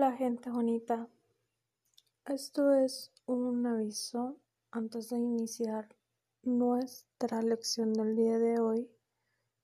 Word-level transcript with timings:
Hola 0.00 0.12
gente 0.12 0.48
bonita, 0.48 1.08
esto 2.24 2.72
es 2.72 3.10
un 3.26 3.66
aviso 3.66 4.36
antes 4.70 5.08
de 5.08 5.16
iniciar 5.16 5.88
nuestra 6.44 7.42
lección 7.42 7.92
del 7.94 8.14
día 8.14 8.38
de 8.38 8.60
hoy. 8.60 8.88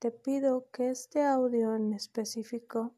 Te 0.00 0.10
pido 0.10 0.68
que 0.72 0.90
este 0.90 1.22
audio 1.22 1.76
en 1.76 1.92
específico 1.92 2.92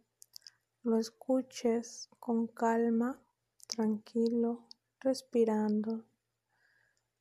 lo 0.82 0.96
escuches 0.96 2.08
con 2.18 2.46
calma, 2.46 3.20
tranquilo, 3.66 4.64
respirando. 4.98 6.06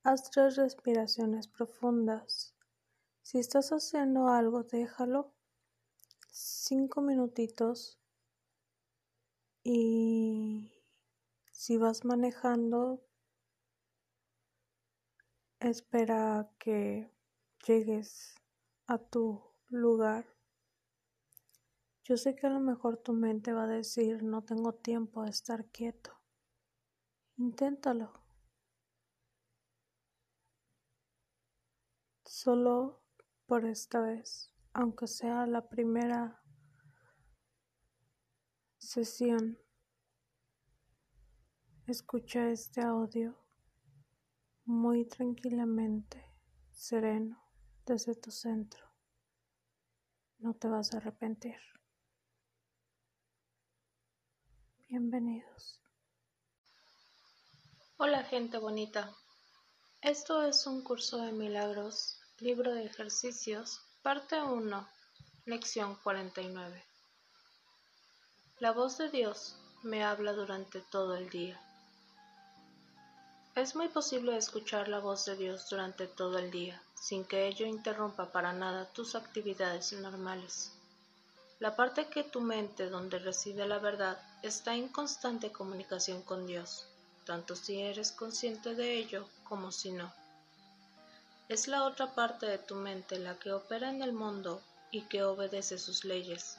Haz 0.03 0.31
tres 0.31 0.55
respiraciones 0.55 1.49
profundas. 1.49 2.55
Si 3.23 3.39
estás 3.39 3.73
haciendo 3.73 4.29
algo, 4.29 4.63
déjalo 4.63 5.33
cinco 6.31 7.01
minutitos 7.01 7.99
y 9.69 10.71
si 11.51 11.75
vas 11.75 12.05
manejando, 12.05 13.03
espera 15.59 16.49
que 16.57 17.11
llegues 17.65 18.33
a 18.85 18.97
tu 18.97 19.43
lugar. 19.67 20.25
Yo 22.05 22.15
sé 22.15 22.33
que 22.33 22.47
a 22.47 22.49
lo 22.49 22.61
mejor 22.61 22.95
tu 22.95 23.11
mente 23.11 23.51
va 23.51 23.65
a 23.65 23.67
decir 23.67 24.23
no 24.23 24.41
tengo 24.41 24.73
tiempo 24.73 25.23
de 25.23 25.31
estar 25.31 25.65
quieto. 25.65 26.11
Inténtalo. 27.35 28.13
Solo 32.23 33.01
por 33.45 33.65
esta 33.65 33.99
vez, 33.99 34.53
aunque 34.71 35.07
sea 35.07 35.45
la 35.45 35.67
primera 35.67 36.41
sesión. 38.87 39.59
Escucha 41.87 42.49
este 42.49 42.79
audio 42.79 43.37
muy 44.63 45.05
tranquilamente, 45.05 46.25
sereno, 46.71 47.37
desde 47.85 48.15
tu 48.15 48.31
centro. 48.31 48.85
No 50.39 50.53
te 50.53 50.69
vas 50.69 50.93
a 50.93 50.97
arrepentir. 50.97 51.57
Bienvenidos. 54.87 55.81
Hola 57.97 58.23
gente 58.23 58.57
bonita. 58.57 59.13
Esto 60.01 60.43
es 60.43 60.65
un 60.65 60.81
curso 60.81 61.21
de 61.23 61.33
milagros, 61.33 62.21
libro 62.39 62.73
de 62.73 62.85
ejercicios, 62.85 63.81
parte 64.01 64.41
1, 64.41 64.87
lección 65.43 65.97
49. 66.03 66.86
La 68.59 68.71
voz 68.71 68.97
de 68.97 69.11
Dios 69.11 69.55
me 69.83 70.03
habla 70.03 70.33
durante 70.33 70.81
todo 70.81 71.15
el 71.15 71.29
día. 71.29 71.61
Es 73.53 73.75
muy 73.75 73.87
posible 73.87 74.35
escuchar 74.35 74.87
la 74.87 74.97
voz 74.97 75.25
de 75.25 75.35
Dios 75.35 75.69
durante 75.69 76.07
todo 76.07 76.39
el 76.39 76.49
día, 76.49 76.81
sin 76.95 77.23
que 77.23 77.45
ello 77.45 77.67
interrumpa 77.67 78.31
para 78.31 78.53
nada 78.53 78.85
tus 78.85 79.13
actividades 79.13 79.93
normales. 79.93 80.71
La 81.59 81.75
parte 81.75 82.07
que 82.07 82.23
tu 82.23 82.41
mente 82.41 82.89
donde 82.89 83.19
reside 83.19 83.67
la 83.67 83.77
verdad 83.77 84.17
está 84.41 84.73
en 84.73 84.87
constante 84.87 85.51
comunicación 85.51 86.23
con 86.23 86.47
Dios, 86.47 86.87
tanto 87.25 87.55
si 87.55 87.79
eres 87.79 88.11
consciente 88.11 88.73
de 88.73 88.97
ello 88.97 89.29
como 89.43 89.71
si 89.71 89.91
no. 89.91 90.11
Es 91.47 91.67
la 91.67 91.83
otra 91.83 92.15
parte 92.15 92.47
de 92.47 92.57
tu 92.57 92.73
mente 92.73 93.19
la 93.19 93.37
que 93.37 93.53
opera 93.53 93.91
en 93.91 94.01
el 94.01 94.13
mundo 94.13 94.63
y 94.89 95.01
que 95.01 95.21
obedece 95.21 95.77
sus 95.77 96.05
leyes, 96.05 96.57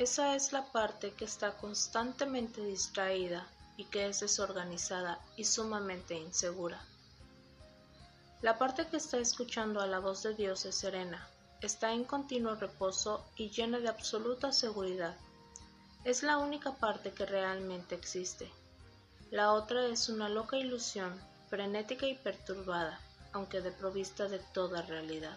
esa 0.00 0.34
es 0.34 0.54
la 0.54 0.64
parte 0.64 1.12
que 1.12 1.26
está 1.26 1.58
constantemente 1.58 2.64
distraída 2.64 3.46
y 3.76 3.84
que 3.84 4.06
es 4.06 4.20
desorganizada 4.20 5.20
y 5.36 5.44
sumamente 5.44 6.14
insegura. 6.14 6.82
La 8.40 8.56
parte 8.56 8.86
que 8.86 8.96
está 8.96 9.18
escuchando 9.18 9.78
a 9.78 9.86
la 9.86 9.98
voz 9.98 10.22
de 10.22 10.32
Dios 10.32 10.64
es 10.64 10.76
serena, 10.76 11.28
está 11.60 11.92
en 11.92 12.04
continuo 12.04 12.54
reposo 12.54 13.26
y 13.36 13.50
llena 13.50 13.78
de 13.78 13.90
absoluta 13.90 14.52
seguridad. 14.52 15.14
Es 16.04 16.22
la 16.22 16.38
única 16.38 16.72
parte 16.76 17.12
que 17.12 17.26
realmente 17.26 17.94
existe. 17.94 18.50
La 19.30 19.52
otra 19.52 19.84
es 19.84 20.08
una 20.08 20.30
loca 20.30 20.56
ilusión, 20.56 21.12
frenética 21.50 22.06
y 22.06 22.14
perturbada, 22.14 22.98
aunque 23.34 23.60
desprovista 23.60 24.28
de 24.28 24.38
toda 24.38 24.80
realidad. 24.80 25.36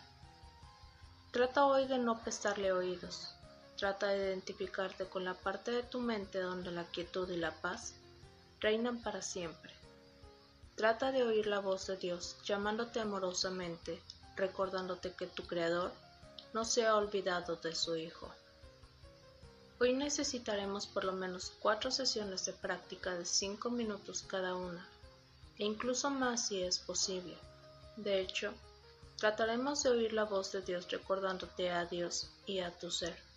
Trata 1.31 1.65
hoy 1.65 1.85
de 1.85 1.97
no 1.97 2.21
prestarle 2.23 2.71
oídos, 2.71 3.35
Trata 3.83 4.07
de 4.07 4.27
identificarte 4.27 5.07
con 5.07 5.25
la 5.25 5.33
parte 5.33 5.71
de 5.71 5.83
tu 5.83 5.99
mente 5.99 6.39
donde 6.39 6.71
la 6.71 6.85
quietud 6.85 7.29
y 7.29 7.35
la 7.35 7.51
paz 7.51 7.95
reinan 8.61 9.03
para 9.03 9.21
siempre. 9.21 9.73
Trata 10.77 11.11
de 11.11 11.23
oír 11.23 11.47
la 11.47 11.59
voz 11.59 11.87
de 11.87 11.97
Dios 11.97 12.37
llamándote 12.45 13.01
amorosamente, 13.01 14.01
recordándote 14.37 15.11
que 15.11 15.27
tu 15.27 15.45
Creador 15.45 15.91
no 16.53 16.63
se 16.63 16.85
ha 16.85 16.95
olvidado 16.95 17.57
de 17.57 17.75
su 17.75 17.97
Hijo. 17.97 18.31
Hoy 19.81 19.91
necesitaremos 19.91 20.87
por 20.87 21.03
lo 21.03 21.11
menos 21.11 21.51
cuatro 21.59 21.91
sesiones 21.91 22.45
de 22.45 22.53
práctica 22.53 23.13
de 23.15 23.25
cinco 23.25 23.69
minutos 23.69 24.23
cada 24.25 24.55
una, 24.55 24.87
e 25.57 25.65
incluso 25.65 26.09
más 26.09 26.47
si 26.47 26.63
es 26.63 26.79
posible. 26.79 27.35
De 27.97 28.21
hecho, 28.21 28.53
trataremos 29.17 29.83
de 29.83 29.89
oír 29.89 30.13
la 30.13 30.23
voz 30.23 30.53
de 30.53 30.61
Dios 30.61 30.89
recordándote 30.89 31.69
a 31.69 31.83
Dios 31.85 32.29
y 32.45 32.59
a 32.59 32.71
tu 32.71 32.89
ser 32.89 33.32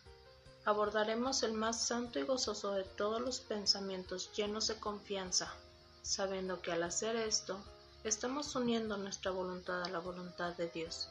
abordaremos 0.67 1.45
el 1.45 1.53
más 1.53 1.81
santo 1.81 2.19
y 2.19 2.25
gozoso 2.25 2.73
de 2.73 2.83
todos 2.83 3.21
los 3.21 3.39
pensamientos 3.39 4.33
llenos 4.33 4.67
de 4.67 4.75
confianza, 4.75 5.55
sabiendo 6.03 6.61
que 6.61 6.73
al 6.73 6.83
hacer 6.83 7.15
esto, 7.15 7.57
estamos 8.03 8.55
uniendo 8.57 8.97
nuestra 8.97 9.31
voluntad 9.31 9.85
a 9.85 9.89
la 9.89 10.01
voluntad 10.01 10.57
de 10.57 10.69
Dios. 10.69 11.09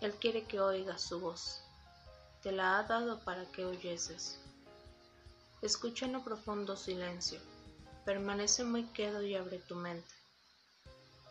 Él 0.00 0.12
quiere 0.14 0.46
que 0.46 0.60
oigas 0.60 1.00
su 1.00 1.20
voz. 1.20 1.60
Te 2.42 2.50
la 2.50 2.78
ha 2.78 2.82
dado 2.82 3.20
para 3.20 3.44
que 3.52 3.64
oyeses. 3.64 4.40
Escucha 5.62 6.06
en 6.06 6.14
lo 6.14 6.24
profundo 6.24 6.76
silencio. 6.76 7.38
Permanece 8.04 8.64
muy 8.64 8.82
quedo 8.86 9.22
y 9.22 9.36
abre 9.36 9.60
tu 9.60 9.76
mente. 9.76 10.12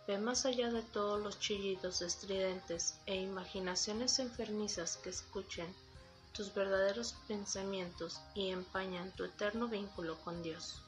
Ve 0.07 0.19
más 0.19 0.45
allá 0.45 0.71
de 0.71 0.83
todos 0.83 1.21
los 1.21 1.37
chillidos 1.37 2.01
estridentes 2.01 2.95
e 3.05 3.15
imaginaciones 3.15 4.19
enfermizas 4.19 4.95
que 4.97 5.09
escuchen 5.09 5.67
tus 6.35 6.53
verdaderos 6.53 7.15
pensamientos 7.29 8.19
y 8.33 8.49
empañan 8.49 9.09
tu 9.11 9.23
eterno 9.23 9.69
vínculo 9.69 10.19
con 10.19 10.43
Dios. 10.43 10.81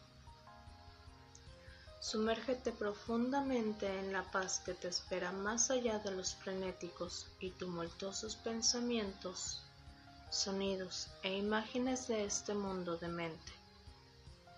Sumérgete 2.01 2.73
profundamente 2.73 3.87
en 3.99 4.11
la 4.11 4.29
paz 4.29 4.59
que 4.65 4.73
te 4.73 4.89
espera 4.89 5.31
más 5.31 5.71
allá 5.71 5.99
de 5.99 6.11
los 6.11 6.35
frenéticos 6.35 7.27
y 7.39 7.51
tumultuosos 7.51 8.35
pensamientos, 8.35 9.61
sonidos 10.29 11.07
e 11.23 11.37
imágenes 11.37 12.09
de 12.09 12.25
este 12.25 12.53
mundo 12.53 12.97
de 12.97 13.07
mente. 13.07 13.53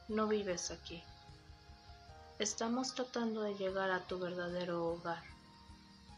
No 0.07 0.27
vives 0.27 0.71
aquí. 0.71 1.03
Estamos 2.39 2.95
tratando 2.95 3.41
de 3.41 3.53
llegar 3.55 3.91
a 3.91 4.07
tu 4.07 4.17
verdadero 4.17 4.87
hogar. 4.87 5.21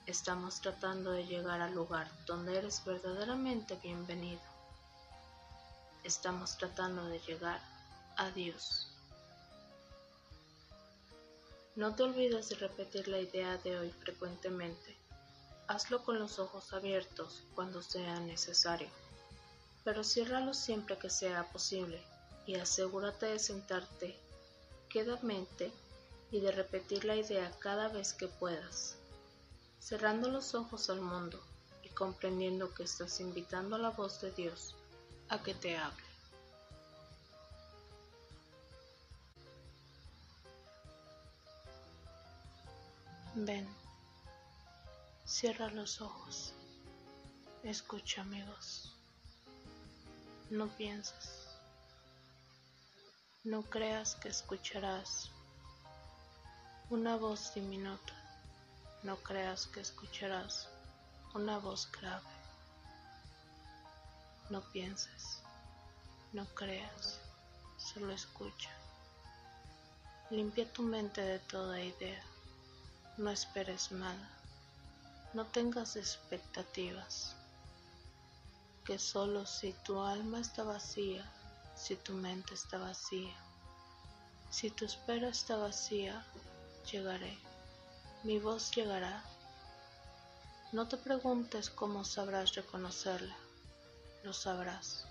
Estamos 0.05 0.61
tratando 0.61 1.11
de 1.11 1.25
llegar 1.25 1.61
al 1.61 1.73
lugar 1.73 2.09
donde 2.25 2.57
eres 2.57 2.83
verdaderamente 2.85 3.75
bienvenido 3.83 4.50
estamos 6.03 6.57
tratando 6.57 7.06
de 7.06 7.19
llegar 7.19 7.62
a 8.17 8.31
Dios. 8.31 8.88
No 11.75 11.95
te 11.95 12.03
olvides 12.03 12.50
de 12.50 12.56
repetir 12.56 13.07
la 13.07 13.19
idea 13.19 13.57
de 13.57 13.78
hoy 13.79 13.91
frecuentemente. 13.91 14.97
Hazlo 15.67 16.03
con 16.03 16.20
los 16.20 16.37
ojos 16.40 16.73
abiertos 16.73 17.43
cuando 17.55 17.81
sea 17.81 18.20
necesario, 18.20 18.90
pero 19.84 20.03
ciérralos 20.03 20.58
siempre 20.58 20.97
que 20.97 21.09
sea 21.09 21.49
posible 21.52 22.03
y 22.46 22.55
asegúrate 22.55 23.28
de 23.28 23.40
sentarte 23.40 24.20
quedamente 24.90 25.72
y 26.31 26.41
de 26.41 26.52
repetir 26.52 27.05
la 27.05 27.16
idea 27.16 27.52
cada 27.59 27.87
vez 27.87 28.14
que 28.14 28.28
puedas, 28.28 28.97
cerrando 29.79 30.29
los 30.29 30.55
ojos 30.55 30.90
al 30.90 30.99
mundo 30.99 31.41
y 31.84 31.90
comprendiendo 31.90 32.73
que 32.73 32.84
estás 32.84 33.22
invitando 33.22 33.78
a 33.78 33.79
la 33.79 33.91
voz 33.91 34.20
de 34.20 34.31
Dios 34.31 34.75
a 35.31 35.41
que 35.41 35.53
te 35.53 35.78
hable. 35.78 36.03
Ven, 43.33 43.66
cierra 45.25 45.69
los 45.69 46.01
ojos, 46.01 46.53
escucha 47.63 48.25
mi 48.25 48.43
voz. 48.43 48.93
No 50.49 50.67
pienses, 50.67 51.47
no 53.45 53.61
creas 53.63 54.16
que 54.16 54.27
escucharás 54.27 55.31
una 56.89 57.16
voz 57.16 57.53
diminuta, 57.53 58.13
no 59.03 59.16
creas 59.16 59.67
que 59.67 59.79
escucharás 59.79 60.67
una 61.34 61.57
voz 61.57 61.89
grave. 61.89 62.41
No 64.51 64.59
pienses, 64.59 65.39
no 66.33 66.45
creas, 66.55 67.21
solo 67.77 68.11
escucha. 68.11 68.69
Limpia 70.29 70.69
tu 70.73 70.83
mente 70.83 71.21
de 71.21 71.39
toda 71.39 71.79
idea. 71.79 72.21
No 73.15 73.31
esperes 73.31 73.93
nada. 73.93 74.29
No 75.33 75.45
tengas 75.45 75.95
expectativas. 75.95 77.37
Que 78.83 78.99
solo 78.99 79.45
si 79.45 79.71
tu 79.85 80.01
alma 80.01 80.41
está 80.41 80.63
vacía, 80.63 81.23
si 81.73 81.95
tu 81.95 82.11
mente 82.11 82.53
está 82.53 82.77
vacía, 82.77 83.37
si 84.49 84.69
tu 84.69 84.83
espera 84.83 85.29
está 85.29 85.55
vacía, 85.55 86.25
llegaré. 86.91 87.37
Mi 88.23 88.37
voz 88.37 88.69
llegará. 88.71 89.23
No 90.73 90.89
te 90.89 90.97
preguntes 90.97 91.69
cómo 91.69 92.03
sabrás 92.03 92.53
reconocerla. 92.55 93.37
Lo 94.23 94.34
sabrás. 94.34 95.08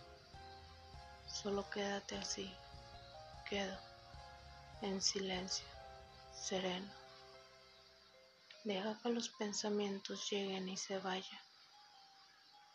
Solo 1.26 1.68
quédate 1.70 2.16
así. 2.16 2.52
Quedo 3.48 3.76
en 4.82 5.02
silencio, 5.02 5.66
sereno. 6.32 6.90
Deja 8.64 8.98
que 9.02 9.08
los 9.08 9.28
pensamientos 9.30 10.30
lleguen 10.30 10.68
y 10.68 10.76
se 10.76 10.98
vayan. 10.98 11.40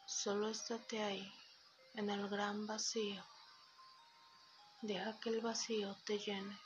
Solo 0.06 0.50
estate 0.50 1.04
ahí, 1.04 1.34
en 1.96 2.10
el 2.10 2.28
gran 2.28 2.68
vacío. 2.68 3.24
Deja 4.82 5.20
que 5.20 5.30
el 5.30 5.42
vacío 5.42 5.96
te 6.06 6.20
llene. 6.20 6.60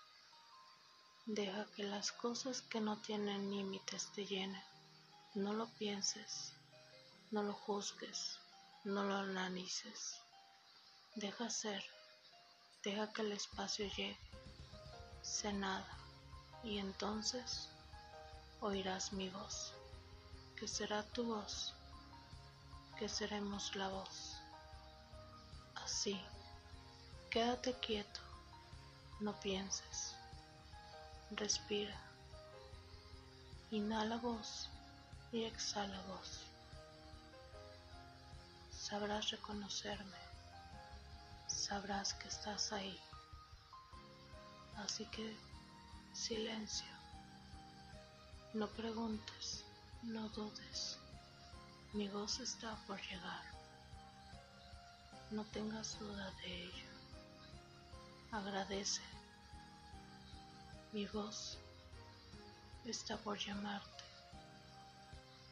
Deja 1.26 1.66
que 1.76 1.84
las 1.84 2.12
cosas 2.12 2.62
que 2.62 2.82
no 2.82 3.02
tienen 3.02 3.52
límites 3.52 4.12
te 4.14 4.26
llenen. 4.26 4.64
No 5.36 5.54
lo 5.54 5.68
pienses, 5.78 6.54
no 7.32 7.44
lo 7.44 7.54
juzgues, 7.54 8.40
no 8.86 9.04
lo 9.04 9.16
analices. 9.16 10.22
Deja 11.16 11.50
ser, 11.50 11.84
deja 12.84 13.12
que 13.12 13.22
el 13.24 13.34
espacio 13.34 13.86
llegue. 13.88 14.18
Sé 15.22 15.52
nada, 15.52 15.98
y 16.64 16.78
entonces 16.78 17.70
oirás 18.62 19.12
mi 19.12 19.30
voz, 19.30 19.74
que 20.56 20.68
será 20.68 21.04
tu 21.04 21.26
voz, 21.26 21.74
que 22.98 23.10
seremos 23.10 23.76
la 23.76 23.90
voz. 23.90 24.38
Así, 25.76 26.20
quédate 27.30 27.74
quieto, 27.80 28.22
no 29.20 29.38
pienses, 29.42 30.16
respira, 31.32 32.00
inhala 33.72 34.18
voz 34.18 34.70
y 35.34 35.44
exhala 35.44 36.02
voz. 36.04 36.49
Sabrás 38.80 39.30
reconocerme, 39.30 40.18
sabrás 41.48 42.14
que 42.14 42.30
estás 42.30 42.72
ahí. 42.72 42.98
Así 44.78 45.06
que 45.08 45.36
silencio. 46.14 46.88
No 48.54 48.68
preguntes, 48.70 49.66
no 50.02 50.30
dudes. 50.30 50.98
Mi 51.92 52.08
voz 52.08 52.40
está 52.40 52.74
por 52.88 52.98
llegar. 53.02 53.44
No 55.30 55.44
tengas 55.44 56.00
duda 56.00 56.32
de 56.42 56.64
ello. 56.64 56.90
Agradece. 58.32 59.04
Mi 60.94 61.06
voz 61.08 61.58
está 62.86 63.18
por 63.18 63.38
llamarte. 63.38 64.06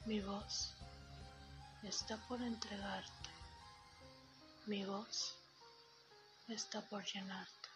Mi 0.06 0.21
voz 0.21 0.73
está 1.83 2.18
por 2.27 2.41
entregarte. 2.41 3.29
Mi 4.65 4.83
voz 4.85 5.35
está 6.47 6.81
por 6.89 7.03
llenarte. 7.06 7.69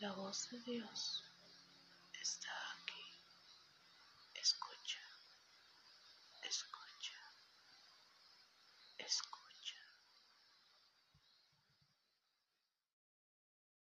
La 0.00 0.12
voz 0.12 0.50
de 0.50 0.60
Dios 0.60 1.24
está 2.20 2.50
aquí. 2.74 3.04
Escucha, 4.34 5.00
escucha, 6.42 7.18
escucha. 8.98 9.41